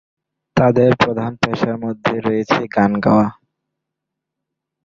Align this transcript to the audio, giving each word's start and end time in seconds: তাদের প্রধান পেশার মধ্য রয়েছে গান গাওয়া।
তাদের 0.57 0.91
প্রধান 0.95 1.31
পেশার 1.41 1.75
মধ্য 1.77 2.05
রয়েছে 2.25 2.59
গান 2.75 2.91
গাওয়া। 2.99 3.27